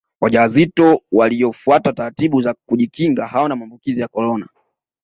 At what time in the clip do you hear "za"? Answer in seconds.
2.41-2.55